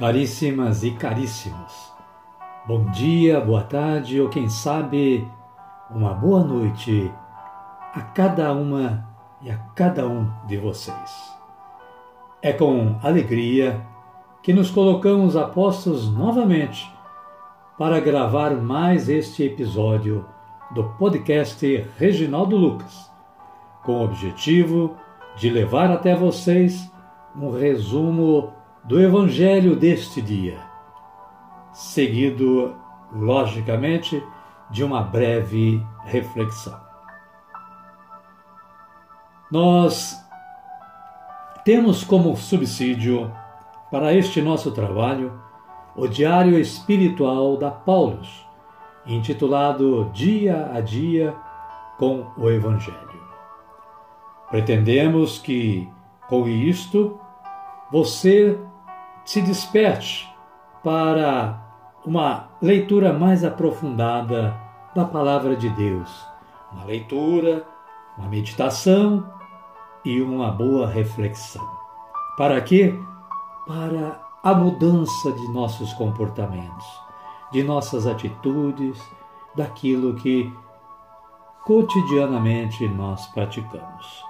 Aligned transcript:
Caríssimas 0.00 0.82
e 0.82 0.92
caríssimos, 0.92 1.92
bom 2.66 2.86
dia, 2.86 3.38
boa 3.38 3.62
tarde 3.62 4.18
ou 4.18 4.30
quem 4.30 4.48
sabe 4.48 5.28
uma 5.90 6.14
boa 6.14 6.42
noite 6.42 7.12
a 7.92 8.00
cada 8.00 8.50
uma 8.54 9.06
e 9.42 9.50
a 9.50 9.58
cada 9.74 10.08
um 10.08 10.26
de 10.46 10.56
vocês. 10.56 11.36
É 12.40 12.50
com 12.50 12.98
alegria 13.02 13.86
que 14.42 14.54
nos 14.54 14.70
colocamos 14.70 15.36
a 15.36 15.46
postos 15.46 16.10
novamente 16.10 16.90
para 17.76 18.00
gravar 18.00 18.56
mais 18.56 19.06
este 19.06 19.42
episódio 19.42 20.24
do 20.70 20.84
podcast 20.98 21.86
Reginaldo 21.98 22.56
Lucas, 22.56 23.12
com 23.84 23.98
o 23.98 24.04
objetivo 24.04 24.96
de 25.36 25.50
levar 25.50 25.90
até 25.90 26.14
vocês 26.14 26.90
um 27.36 27.50
resumo 27.50 28.58
do 28.84 29.00
Evangelho 29.00 29.76
deste 29.76 30.22
dia, 30.22 30.58
seguido, 31.72 32.74
logicamente, 33.12 34.22
de 34.70 34.82
uma 34.82 35.02
breve 35.02 35.84
reflexão. 36.04 36.80
Nós 39.50 40.16
temos 41.64 42.04
como 42.04 42.36
subsídio 42.36 43.30
para 43.90 44.14
este 44.14 44.40
nosso 44.40 44.70
trabalho 44.70 45.32
o 45.96 46.06
Diário 46.06 46.58
Espiritual 46.58 47.56
da 47.56 47.70
Paulus, 47.70 48.46
intitulado 49.06 50.08
Dia 50.12 50.70
a 50.72 50.80
Dia 50.80 51.34
com 51.98 52.26
o 52.36 52.48
Evangelho. 52.48 53.20
Pretendemos 54.48 55.38
que, 55.38 55.88
com 56.28 56.48
isto, 56.48 57.20
você 57.90 58.58
se 59.30 59.40
desperte 59.40 60.28
para 60.82 61.56
uma 62.04 62.48
leitura 62.60 63.12
mais 63.12 63.44
aprofundada 63.44 64.60
da 64.92 65.04
Palavra 65.04 65.54
de 65.54 65.68
Deus. 65.68 66.26
Uma 66.72 66.84
leitura, 66.84 67.64
uma 68.18 68.26
meditação 68.26 69.24
e 70.04 70.20
uma 70.20 70.50
boa 70.50 70.88
reflexão. 70.88 71.64
Para 72.36 72.60
quê? 72.60 72.92
Para 73.68 74.20
a 74.42 74.52
mudança 74.52 75.30
de 75.30 75.46
nossos 75.52 75.92
comportamentos, 75.92 76.86
de 77.52 77.62
nossas 77.62 78.08
atitudes, 78.08 79.00
daquilo 79.54 80.14
que 80.14 80.52
cotidianamente 81.64 82.88
nós 82.88 83.28
praticamos. 83.28 84.29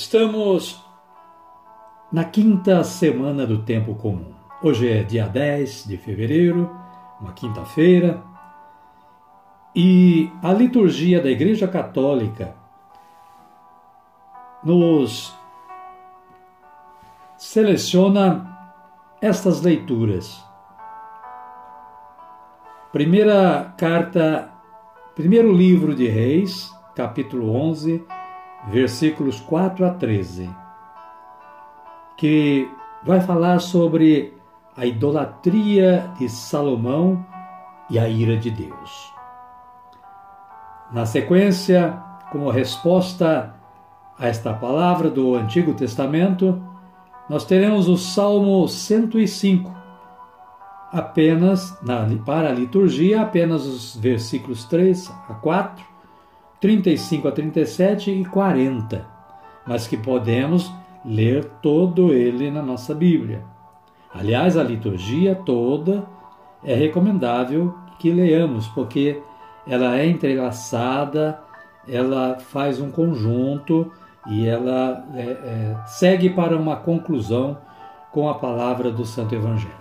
Estamos 0.00 0.82
na 2.10 2.24
quinta 2.24 2.82
semana 2.82 3.46
do 3.46 3.58
tempo 3.58 3.94
comum. 3.96 4.32
Hoje 4.62 4.90
é 4.90 5.02
dia 5.02 5.28
10 5.28 5.84
de 5.84 5.98
fevereiro, 5.98 6.74
uma 7.20 7.34
quinta-feira, 7.34 8.22
e 9.76 10.32
a 10.42 10.54
liturgia 10.54 11.20
da 11.20 11.30
Igreja 11.30 11.68
Católica 11.68 12.54
nos 14.64 15.34
seleciona 17.36 18.58
estas 19.20 19.60
leituras. 19.60 20.42
Primeira 22.90 23.74
carta, 23.76 24.50
primeiro 25.14 25.52
livro 25.52 25.94
de 25.94 26.08
Reis, 26.08 26.74
capítulo 26.94 27.54
11, 27.54 28.02
versículos 28.68 29.40
4 29.40 29.86
a 29.86 29.90
13, 29.90 30.50
que 32.16 32.70
vai 33.02 33.20
falar 33.20 33.60
sobre 33.60 34.34
a 34.76 34.84
idolatria 34.84 36.10
de 36.18 36.28
Salomão 36.28 37.24
e 37.88 37.98
a 37.98 38.08
ira 38.08 38.36
de 38.36 38.50
Deus. 38.50 39.12
Na 40.92 41.06
sequência, 41.06 41.98
como 42.30 42.50
resposta 42.50 43.54
a 44.18 44.28
esta 44.28 44.52
palavra 44.52 45.08
do 45.08 45.34
Antigo 45.34 45.72
Testamento, 45.74 46.62
nós 47.28 47.44
teremos 47.44 47.88
o 47.88 47.96
Salmo 47.96 48.66
105, 48.66 49.72
apenas 50.92 51.76
na, 51.82 52.06
para 52.24 52.50
a 52.50 52.52
liturgia, 52.52 53.22
apenas 53.22 53.64
os 53.64 53.96
versículos 53.96 54.64
3 54.64 55.10
a 55.28 55.34
4, 55.34 55.84
35 56.60 57.28
a 57.28 57.32
37 57.32 58.10
e 58.10 58.24
40, 58.24 59.06
mas 59.66 59.86
que 59.86 59.96
podemos 59.96 60.70
ler 61.04 61.44
todo 61.62 62.12
ele 62.12 62.50
na 62.50 62.62
nossa 62.62 62.94
Bíblia. 62.94 63.42
Aliás, 64.12 64.56
a 64.56 64.62
liturgia 64.62 65.34
toda 65.34 66.04
é 66.62 66.74
recomendável 66.74 67.74
que 67.98 68.10
leamos, 68.10 68.66
porque 68.68 69.22
ela 69.66 69.96
é 69.96 70.06
entrelaçada, 70.06 71.40
ela 71.88 72.38
faz 72.38 72.80
um 72.80 72.90
conjunto 72.90 73.90
e 74.26 74.46
ela 74.46 75.06
é, 75.14 75.22
é, 75.22 75.76
segue 75.86 76.28
para 76.30 76.56
uma 76.56 76.76
conclusão 76.76 77.56
com 78.12 78.28
a 78.28 78.34
palavra 78.34 78.90
do 78.90 79.04
Santo 79.04 79.34
Evangelho. 79.34 79.80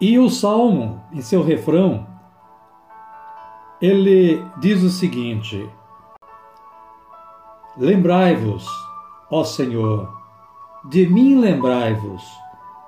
E 0.00 0.18
o 0.18 0.28
Salmo, 0.28 1.00
em 1.12 1.20
seu 1.20 1.42
refrão, 1.42 2.11
ele 3.82 4.40
diz 4.58 4.80
o 4.84 4.88
seguinte: 4.88 5.68
Lembrai-vos, 7.76 8.64
ó 9.28 9.42
Senhor, 9.42 10.08
de 10.88 11.04
mim 11.08 11.40
lembrai-vos, 11.40 12.22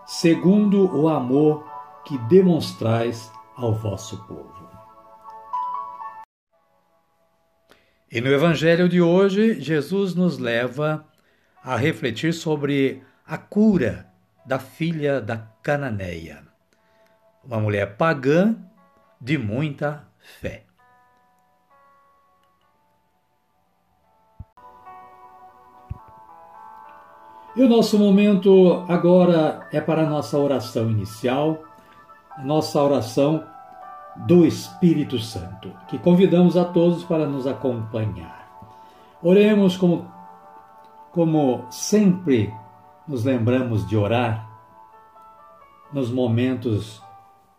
segundo 0.06 0.96
o 0.96 1.08
amor 1.08 1.68
que 2.04 2.16
demonstrais 2.28 3.32
ao 3.56 3.74
vosso 3.74 4.24
povo. 4.24 4.54
E 8.08 8.20
no 8.20 8.30
Evangelho 8.30 8.88
de 8.88 9.02
hoje, 9.02 9.60
Jesus 9.60 10.14
nos 10.14 10.38
leva 10.38 11.04
a 11.60 11.74
refletir 11.74 12.32
sobre 12.32 13.02
a 13.26 13.36
cura 13.36 14.06
da 14.46 14.60
filha 14.60 15.20
da 15.20 15.38
Cananeia, 15.60 16.44
uma 17.42 17.58
mulher 17.58 17.96
pagã 17.96 18.54
de 19.20 19.36
muita 19.36 20.06
fé. 20.40 20.64
E 27.56 27.62
o 27.62 27.68
nosso 27.68 27.96
momento 27.98 28.84
agora 28.88 29.68
é 29.70 29.80
para 29.80 30.02
a 30.02 30.10
nossa 30.10 30.36
oração 30.36 30.90
inicial, 30.90 31.62
a 32.36 32.42
nossa 32.42 32.82
oração 32.82 33.44
do 34.26 34.44
Espírito 34.44 35.20
Santo, 35.20 35.70
que 35.86 35.96
convidamos 35.96 36.56
a 36.56 36.64
todos 36.64 37.04
para 37.04 37.26
nos 37.26 37.46
acompanhar. 37.46 38.44
Oremos 39.22 39.76
como, 39.76 40.04
como 41.12 41.64
sempre 41.70 42.52
nos 43.06 43.24
lembramos 43.24 43.86
de 43.86 43.96
orar 43.96 44.50
nos 45.92 46.10
momentos 46.10 47.00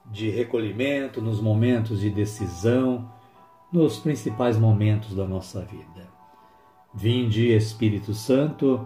de 0.06 0.30
recolhimento, 0.30 1.22
nos 1.22 1.40
momentos 1.40 2.02
de 2.02 2.10
decisão, 2.10 3.10
nos 3.72 3.98
principais 3.98 4.58
momentos 4.58 5.16
da 5.16 5.26
nossa 5.26 5.62
vida. 5.62 6.10
Vinde, 6.94 7.52
Espírito 7.54 8.14
Santo, 8.14 8.86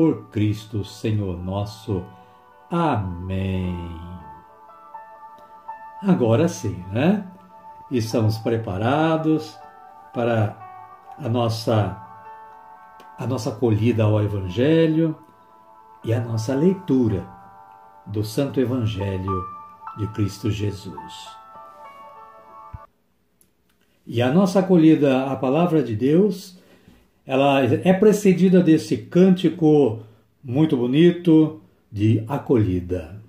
por 0.00 0.30
Cristo 0.30 0.82
Senhor 0.82 1.36
nosso. 1.36 2.02
Amém. 2.70 3.76
Agora 6.00 6.48
sim, 6.48 6.82
né? 6.90 7.30
Estamos 7.90 8.38
preparados 8.38 9.58
para 10.14 10.56
a 11.18 11.28
nossa 11.28 12.00
a 13.18 13.26
nossa 13.26 13.50
acolhida 13.50 14.04
ao 14.04 14.22
evangelho 14.22 15.14
e 16.02 16.14
a 16.14 16.20
nossa 16.20 16.54
leitura 16.54 17.28
do 18.06 18.24
Santo 18.24 18.58
Evangelho 18.58 19.44
de 19.98 20.06
Cristo 20.14 20.50
Jesus. 20.50 21.28
E 24.06 24.22
a 24.22 24.32
nossa 24.32 24.60
acolhida 24.60 25.26
à 25.26 25.36
palavra 25.36 25.82
de 25.82 25.94
Deus, 25.94 26.58
ela 27.30 27.62
é 27.62 27.92
precedida 27.92 28.60
desse 28.60 28.96
cântico 28.96 30.00
muito 30.42 30.76
bonito 30.76 31.60
de 31.90 32.24
acolhida. 32.26 33.19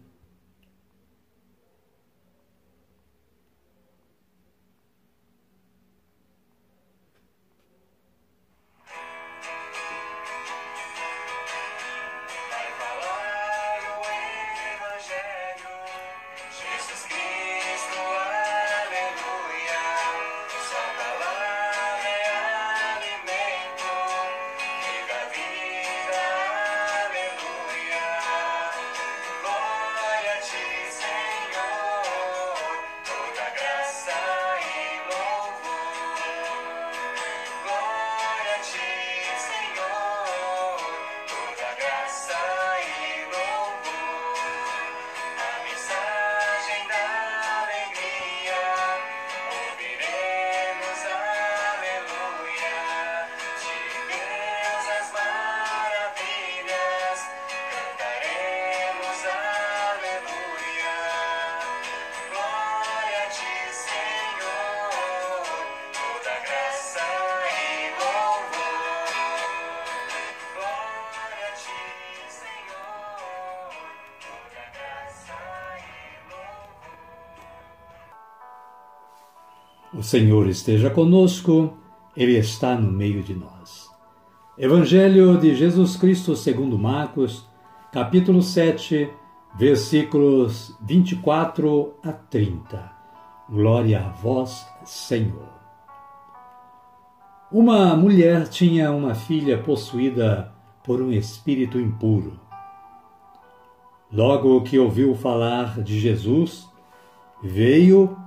O 79.94 80.02
Senhor 80.02 80.48
esteja 80.48 80.90
conosco, 80.90 81.74
Ele 82.16 82.38
está 82.38 82.76
no 82.76 82.90
meio 82.90 83.22
de 83.22 83.36
nós. 83.36 83.90
Evangelho 84.58 85.38
de 85.38 85.54
Jesus 85.54 85.98
Cristo 85.98 86.34
segundo 86.34 86.80
Marcos, 86.80 87.46
capítulo 87.92 88.42
7, 88.42 89.10
versículos 89.60 90.74
24 90.82 91.94
a 92.02 92.14
30. 92.14 92.90
Glória 93.50 94.00
a 94.00 94.10
vós, 94.12 94.66
Senhor. 94.86 95.50
Uma 97.52 97.94
mulher 97.94 98.48
tinha 98.48 98.94
uma 98.94 99.14
filha 99.14 99.58
possuída 99.58 100.54
por 100.86 101.02
um 101.02 101.12
espírito 101.12 101.78
impuro. 101.78 102.40
Logo 104.10 104.62
que 104.62 104.80
ouviu 104.80 105.14
falar 105.16 105.82
de 105.82 106.00
Jesus, 106.00 106.70
veio 107.44 108.21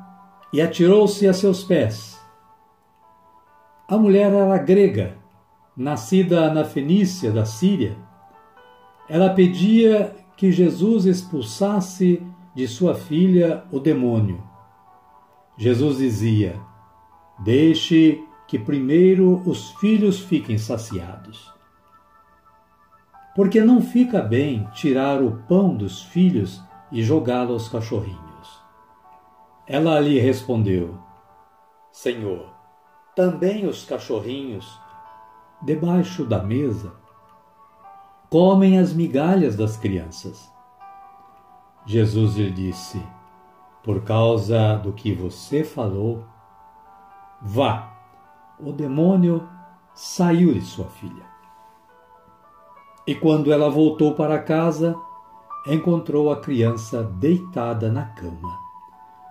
e 0.54 0.62
atirou-se 0.62 1.26
a 1.26 1.32
seus 1.32 1.64
pés. 1.64 2.16
A 3.88 3.98
mulher 3.98 4.32
era 4.32 4.56
grega, 4.56 5.18
nascida 5.76 6.54
na 6.54 6.64
Fenícia 6.64 7.32
da 7.32 7.44
Síria. 7.44 7.98
Ela 9.08 9.30
pedia 9.30 10.14
que 10.36 10.52
Jesus 10.52 11.06
expulsasse 11.06 12.24
de 12.54 12.68
sua 12.68 12.94
filha 12.94 13.64
o 13.72 13.80
demônio. 13.80 14.44
Jesus 15.58 15.98
dizia: 15.98 16.54
Deixe 17.40 18.22
que 18.46 18.56
primeiro 18.56 19.42
os 19.44 19.72
filhos 19.80 20.20
fiquem 20.20 20.56
saciados. 20.56 21.52
Porque 23.34 23.60
não 23.60 23.82
fica 23.82 24.22
bem 24.22 24.68
tirar 24.72 25.20
o 25.20 25.32
pão 25.48 25.74
dos 25.74 26.00
filhos 26.00 26.62
e 26.92 27.02
jogá-lo 27.02 27.54
aos 27.54 27.68
cachorrinhos. 27.68 28.23
Ela 29.66 29.98
lhe 29.98 30.18
respondeu: 30.18 30.98
Senhor, 31.90 32.52
também 33.16 33.66
os 33.66 33.82
cachorrinhos, 33.84 34.78
debaixo 35.62 36.26
da 36.26 36.42
mesa, 36.42 36.92
comem 38.28 38.78
as 38.78 38.92
migalhas 38.92 39.56
das 39.56 39.78
crianças. 39.78 40.52
Jesus 41.86 42.36
lhe 42.36 42.50
disse: 42.50 43.02
Por 43.82 44.02
causa 44.02 44.76
do 44.76 44.92
que 44.92 45.14
você 45.14 45.64
falou, 45.64 46.22
vá, 47.40 47.90
o 48.60 48.70
demônio 48.70 49.48
saiu 49.94 50.52
de 50.52 50.60
sua 50.60 50.86
filha. 50.86 51.24
E 53.06 53.14
quando 53.14 53.50
ela 53.50 53.70
voltou 53.70 54.14
para 54.14 54.42
casa, 54.42 54.94
encontrou 55.66 56.30
a 56.30 56.40
criança 56.40 57.02
deitada 57.02 57.90
na 57.90 58.04
cama 58.04 58.63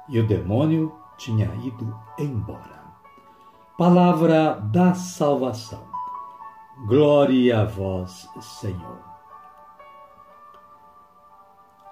e 0.09 0.19
o 0.19 0.27
demônio 0.27 0.93
tinha 1.17 1.45
ido 1.55 1.97
embora. 2.17 2.83
Palavra 3.77 4.59
da 4.71 4.93
salvação. 4.93 5.83
Glória 6.85 7.61
a 7.61 7.65
vós, 7.65 8.27
Senhor. 8.41 8.99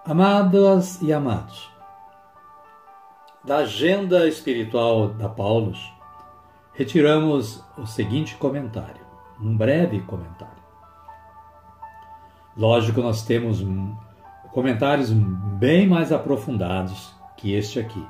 Amadas 0.05 1.01
e 1.01 1.13
amados, 1.13 1.71
da 3.43 3.57
agenda 3.57 4.27
espiritual 4.27 5.09
da 5.09 5.29
Paulus, 5.29 5.93
retiramos 6.73 7.63
o 7.77 7.85
seguinte 7.85 8.35
comentário, 8.37 9.05
um 9.39 9.55
breve 9.55 10.01
comentário. 10.01 10.61
Lógico, 12.57 13.01
nós 13.01 13.23
temos 13.23 13.63
comentários 14.51 15.11
bem 15.11 15.87
mais 15.87 16.11
aprofundados 16.11 17.20
que 17.41 17.55
este 17.55 17.79
aqui. 17.79 18.05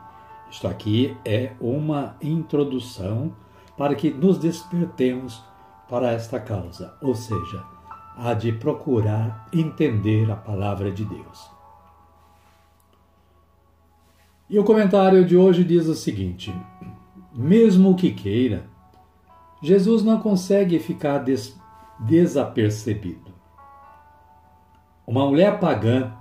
Isto 0.51 0.67
aqui 0.67 1.17
é 1.23 1.53
uma 1.61 2.17
introdução 2.21 3.33
para 3.77 3.95
que 3.95 4.11
nos 4.11 4.37
despertemos 4.37 5.41
para 5.89 6.11
esta 6.11 6.37
causa, 6.37 6.93
ou 7.01 7.15
seja, 7.15 7.63
a 8.17 8.33
de 8.33 8.51
procurar 8.51 9.47
entender 9.53 10.29
a 10.29 10.35
palavra 10.35 10.91
de 10.91 11.05
Deus. 11.05 11.49
E 14.49 14.59
o 14.59 14.65
comentário 14.65 15.25
de 15.25 15.37
hoje 15.37 15.63
diz 15.63 15.87
o 15.87 15.95
seguinte: 15.95 16.53
mesmo 17.33 17.95
que 17.95 18.11
queira, 18.11 18.65
Jesus 19.61 20.03
não 20.03 20.19
consegue 20.19 20.77
ficar 20.77 21.19
des 21.19 21.57
desapercebido. 21.99 23.31
Uma 25.05 25.25
mulher 25.25 25.59
pagã, 25.59 26.11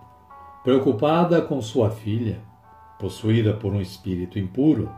preocupada 0.62 1.40
com 1.40 1.60
sua 1.62 1.90
filha, 1.90 2.49
possuída 3.00 3.54
por 3.54 3.72
um 3.72 3.80
espírito 3.80 4.38
impuro, 4.38 4.92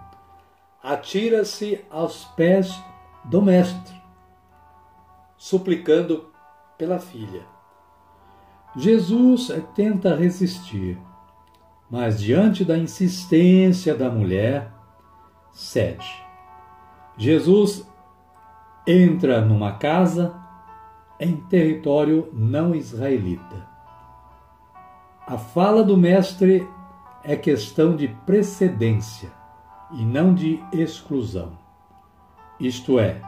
atira-se 0.83 1.81
aos 1.89 2.25
pés 2.37 2.77
do 3.25 3.41
Mestre, 3.41 3.95
suplicando 5.37 6.29
pela 6.77 6.99
filha. 6.99 7.47
Jesus 8.77 9.49
tenta 9.75 10.17
resistir, 10.17 10.99
mas 11.89 12.21
diante 12.21 12.65
da 12.65 12.77
insistência 12.77 13.95
da 13.95 14.11
mulher, 14.11 14.73
cede. 15.53 16.11
Jesus 17.17 17.87
entra 18.87 19.41
numa 19.41 19.73
casa 19.73 20.35
em 21.21 21.37
território 21.37 22.29
não 22.33 22.75
israelita. 22.75 23.69
A 25.25 25.39
fala 25.39 25.85
do 25.85 25.97
Mestre 25.97 26.67
é 27.25 27.37
questão 27.37 27.95
de 27.95 28.09
precedência 28.09 29.33
e 29.93 30.05
não 30.05 30.35
de 30.35 30.63
exclusão. 30.73 31.57
Isto 32.59 32.99
é, 32.99 33.21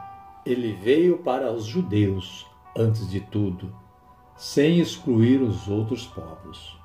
ele 0.44 0.72
veio 0.72 1.18
para 1.18 1.52
os 1.52 1.64
judeus 1.64 2.46
antes 2.76 3.08
de 3.08 3.20
tudo, 3.20 3.74
sem 4.36 4.80
excluir 4.80 5.40
os 5.40 5.68
outros 5.68 6.06
povos. 6.06 6.78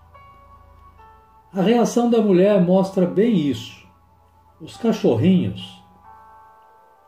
A 1.51 1.61
reação 1.61 2.09
da 2.09 2.21
mulher 2.21 2.61
mostra 2.61 3.07
bem 3.07 3.35
isso. 3.35 3.87
Os 4.61 4.77
cachorrinhos, 4.77 5.83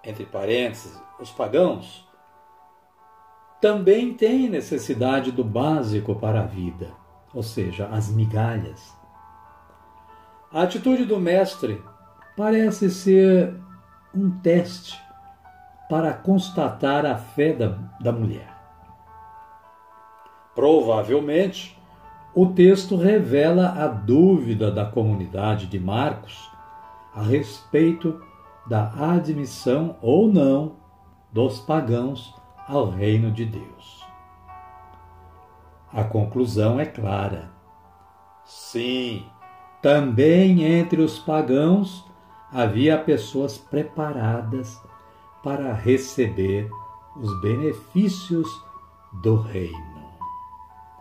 entre 0.04 0.26
parênteses, 0.26 1.00
os 1.20 1.30
pagãos, 1.30 2.08
também 3.62 4.16
têm 4.16 4.50
necessidade 4.50 5.32
do 5.32 5.44
básico 5.44 6.16
para 6.16 6.42
a 6.42 6.46
vida, 6.48 6.92
ou 7.32 7.44
seja, 7.44 7.86
as 7.88 8.10
migalhas. 8.10 9.00
A 10.54 10.64
atitude 10.64 11.06
do 11.06 11.18
mestre 11.18 11.82
parece 12.36 12.90
ser 12.90 13.56
um 14.14 14.30
teste 14.40 15.00
para 15.90 16.14
constatar 16.14 17.06
a 17.06 17.16
fé 17.16 17.54
da, 17.54 17.78
da 18.02 18.12
mulher. 18.12 18.52
Provavelmente, 20.54 21.78
o 22.36 22.48
texto 22.48 22.98
revela 22.98 23.70
a 23.70 23.88
dúvida 23.88 24.70
da 24.70 24.86
comunidade 24.86 25.68
de 25.68 25.80
Marcos 25.80 26.50
a 27.16 27.22
respeito 27.22 28.22
da 28.68 28.92
admissão 29.14 29.96
ou 30.02 30.32
não 30.32 30.76
dos 31.32 31.60
pagãos 31.60 32.36
ao 32.68 32.90
reino 32.90 33.32
de 33.32 33.46
Deus. 33.46 34.06
A 35.94 36.04
conclusão 36.04 36.80
é 36.80 36.86
clara. 36.86 37.52
Sim, 38.46 39.26
também 39.82 40.64
entre 40.64 41.02
os 41.02 41.18
pagãos 41.20 42.06
havia 42.52 42.98
pessoas 42.98 43.58
preparadas 43.58 44.80
para 45.44 45.74
receber 45.74 46.70
os 47.16 47.42
benefícios 47.42 48.48
do 49.22 49.36
reino. 49.36 50.02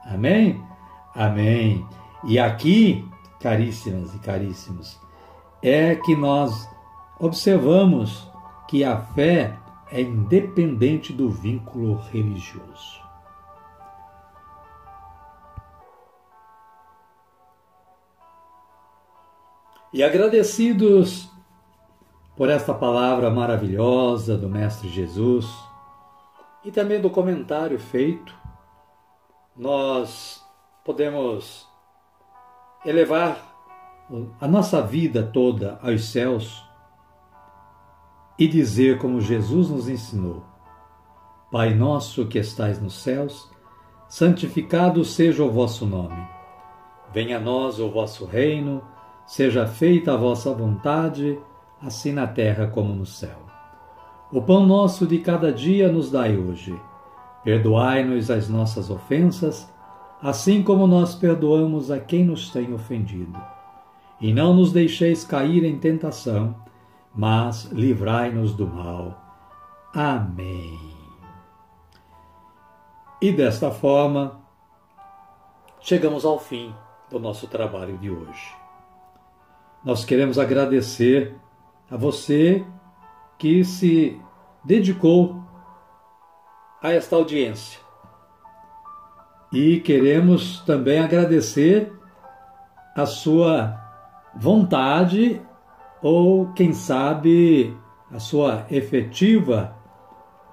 Amém? 0.07 0.63
Amém. 1.15 1.87
E 2.25 2.39
aqui, 2.39 3.07
caríssimas 3.41 4.15
e 4.15 4.19
caríssimos, 4.19 4.99
é 5.63 5.95
que 5.95 6.17
nós 6.17 6.69
observamos 7.19 8.29
que 8.67 8.83
a 8.83 8.97
fé 8.99 9.59
é 9.91 10.01
independente 10.01 11.13
do 11.13 11.29
vínculo 11.29 12.01
religioso. 12.13 13.01
E 19.93 20.05
agradecidos 20.05 21.29
por 22.37 22.49
esta 22.49 22.73
palavra 22.73 23.29
maravilhosa 23.29 24.37
do 24.37 24.49
Mestre 24.49 24.89
Jesus 24.89 25.53
e 26.65 26.71
também 26.71 27.01
do 27.01 27.11
comentário 27.11 27.79
feito, 27.79 28.33
nós 29.57 30.41
podemos 30.85 31.69
elevar 32.85 33.51
a 34.41 34.47
nossa 34.47 34.81
vida 34.81 35.23
toda 35.23 35.79
aos 35.83 36.05
céus 36.05 36.65
e 38.39 38.47
dizer 38.47 38.99
como 38.99 39.21
Jesus 39.21 39.71
nos 39.71 39.89
ensinou: 39.89 40.45
Pai 41.51 41.75
nosso 41.75 42.27
que 42.27 42.39
estais 42.39 42.81
nos 42.81 42.95
céus, 42.95 43.51
santificado 44.09 45.05
seja 45.05 45.43
o 45.43 45.51
vosso 45.51 45.85
nome. 45.85 46.27
Venha 47.13 47.39
a 47.39 47.41
nós 47.41 47.81
o 47.81 47.91
vosso 47.91 48.25
reino, 48.25 48.83
seja 49.31 49.65
feita 49.65 50.13
a 50.13 50.17
vossa 50.17 50.53
vontade, 50.53 51.39
assim 51.81 52.11
na 52.11 52.27
terra 52.27 52.67
como 52.67 52.93
no 52.93 53.07
céu. 53.07 53.39
O 54.33 54.43
pão 54.43 54.67
nosso 54.67 55.07
de 55.07 55.19
cada 55.19 55.53
dia 55.53 55.91
nos 55.91 56.11
dai 56.11 56.37
hoje. 56.37 56.77
Perdoai-nos 57.45 58.29
as 58.29 58.49
nossas 58.49 58.91
ofensas, 58.91 59.73
assim 60.21 60.65
como 60.65 60.85
nós 60.85 61.15
perdoamos 61.15 61.93
a 61.93 62.01
quem 62.01 62.25
nos 62.25 62.51
tem 62.51 62.75
ofendido. 62.75 63.41
E 64.21 64.35
não 64.35 64.53
nos 64.53 64.73
deixeis 64.73 65.25
cair 65.25 65.63
em 65.63 65.79
tentação, 65.79 66.57
mas 67.15 67.67
livrai-nos 67.71 68.53
do 68.53 68.67
mal. 68.67 69.17
Amém. 69.95 70.77
E 73.23 73.31
desta 73.31 73.71
forma, 73.71 74.41
chegamos 75.81 76.25
ao 76.25 76.41
fim 76.41 76.75
do 77.09 77.21
nosso 77.21 77.47
trabalho 77.47 77.97
de 77.97 78.11
hoje. 78.11 78.60
Nós 79.85 80.05
queremos 80.05 80.39
agradecer 80.39 81.35
a 81.91 81.97
você 81.97 82.65
que 83.39 83.65
se 83.65 84.21
dedicou 84.63 85.43
a 86.83 86.93
esta 86.93 87.17
audiência. 87.17 87.81
E 89.53 89.81
queremos 89.81 90.61
também 90.61 90.99
agradecer 91.01 91.93
a 92.95 93.07
sua 93.07 93.79
vontade 94.37 95.41
ou, 96.03 96.53
quem 96.53 96.73
sabe, 96.73 97.77
a 98.13 98.19
sua 98.19 98.67
efetiva 98.71 99.75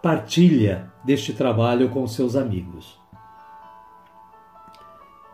partilha 0.01 0.91
deste 1.03 1.33
trabalho 1.33 1.89
com 1.89 2.07
seus 2.07 2.35
amigos. 2.35 2.99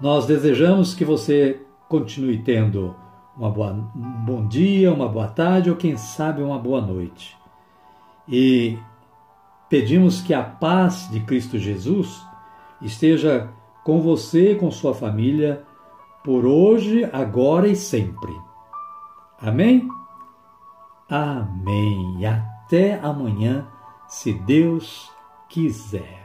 Nós 0.02 0.26
desejamos 0.26 0.94
que 0.94 1.06
você 1.06 1.62
continue 1.88 2.42
tendo 2.44 3.03
uma 3.38 3.50
boa, 3.50 3.72
um 3.96 4.25
bom 4.25 4.48
dia, 4.48 4.94
uma 4.94 5.08
boa 5.08 5.28
tarde 5.28 5.70
ou, 5.70 5.75
quem 5.75 5.98
sabe, 5.98 6.42
uma 6.42 6.58
boa 6.58 6.82
noite. 6.82 7.38
E 8.28 8.78
pedimos 9.70 10.22
que 10.22 10.34
a 10.34 10.44
paz 10.44 11.10
de 11.12 11.20
Cristo 11.22 11.58
Jesus 11.58 12.25
esteja 12.82 13.50
com 13.84 14.02
você 14.02 14.54
e 14.54 14.56
com 14.56 14.72
sua 14.72 14.94
família 14.94 15.63
por 16.24 16.46
hoje, 16.46 17.04
agora 17.12 17.68
e 17.68 17.75
sempre. 17.75 18.34
Amém? 19.42 19.90
Amém. 21.10 22.18
E 22.20 22.25
até 22.25 22.98
amanhã, 23.00 23.68
se 24.08 24.32
Deus 24.34 25.12
quiser. 25.50 26.23